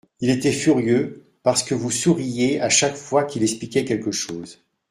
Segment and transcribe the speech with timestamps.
[0.19, 4.57] Il était furieux parce que vous souriiez à chaque fois qu’il expliquait quelque chose.